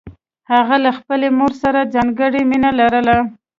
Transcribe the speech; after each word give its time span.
هغه 0.53 0.75
له 0.85 0.91
خپلې 0.97 1.27
مور 1.37 1.51
سره 1.63 1.89
ځانګړې 1.93 2.41
مینه 2.49 2.71
لرله 2.79 3.17